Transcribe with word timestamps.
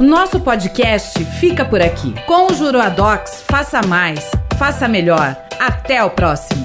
O 0.00 0.02
nosso 0.02 0.40
podcast 0.40 1.24
fica 1.38 1.64
por 1.64 1.80
aqui. 1.80 2.14
Com 2.26 2.46
o 2.46 2.54
Juruadocs, 2.54 3.44
faça 3.48 3.80
mais, 3.86 4.30
faça 4.56 4.88
melhor. 4.88 5.47
Até 5.58 6.04
o 6.04 6.10
próximo. 6.10 6.57